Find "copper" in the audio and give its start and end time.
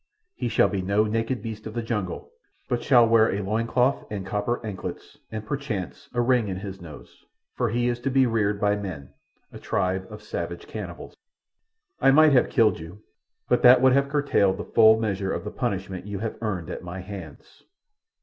4.25-4.59